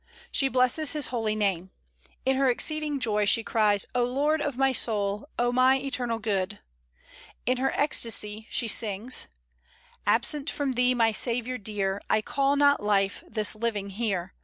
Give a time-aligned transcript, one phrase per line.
[0.31, 1.69] She blesses His holy name.
[2.25, 6.57] In her exceeding joy she cries, "O Lord of my soul, O my eternal Good!"
[7.45, 9.27] In her ecstasy she sings,
[10.07, 12.01] "Absent from Thee, my Saviour dear!
[12.09, 14.33] I call not life this living here.